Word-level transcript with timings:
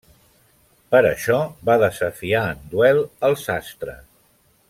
Per 0.95 1.01
això 1.09 1.35
va 1.69 1.75
desafiar 1.83 2.41
en 2.55 2.65
duel 2.73 3.05
el 3.31 3.39
sastre. 3.43 3.99